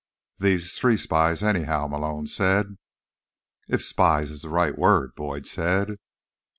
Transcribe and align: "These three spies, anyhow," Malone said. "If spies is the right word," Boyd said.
"These 0.39 0.79
three 0.79 0.97
spies, 0.97 1.43
anyhow," 1.43 1.85
Malone 1.85 2.25
said. 2.25 2.75
"If 3.69 3.83
spies 3.83 4.31
is 4.31 4.41
the 4.41 4.49
right 4.49 4.75
word," 4.75 5.13
Boyd 5.13 5.45
said. 5.45 5.97